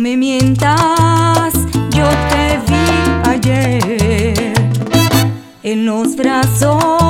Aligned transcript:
me 0.00 0.16
mientas, 0.16 1.52
yo 1.90 2.08
te 2.30 2.58
vi 2.66 3.28
ayer 3.28 4.54
en 5.62 5.84
los 5.84 6.16
brazos. 6.16 7.09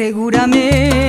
Seguramente 0.00 0.99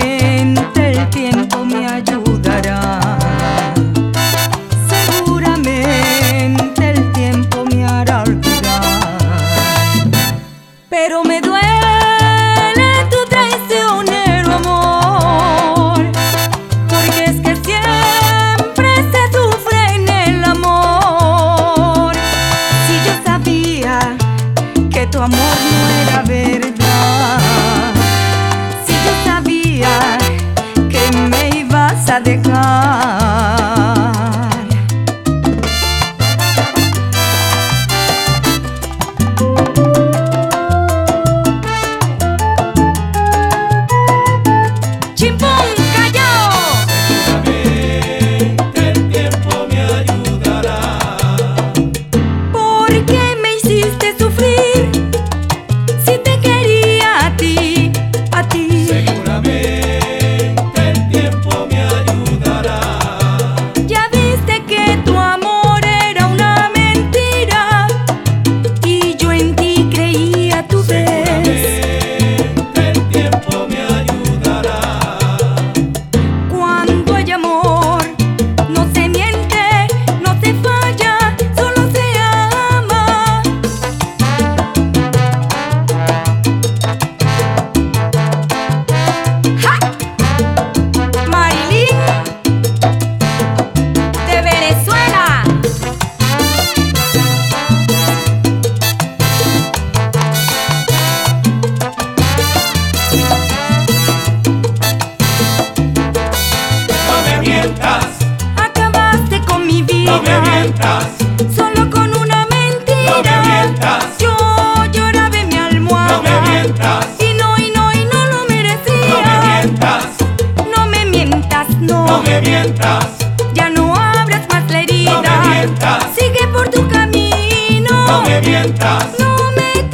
mientas. 122.71 123.07
Ya 123.53 123.69
no 123.69 123.93
abras 123.95 124.47
más 124.49 124.69
la 124.71 124.81
herida. 124.81 125.11
No 125.11 125.21
me 125.21 125.47
mientas. 125.49 126.03
Sigue 126.15 126.47
por 126.53 126.69
tu 126.69 126.87
camino. 126.87 127.89
No 128.07 128.21
me 128.23 128.41
mientas. 128.41 129.07
No 129.19 129.51
me 129.55 129.89